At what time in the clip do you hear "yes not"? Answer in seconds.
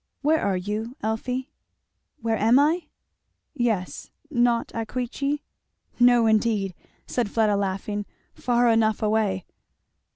3.53-4.71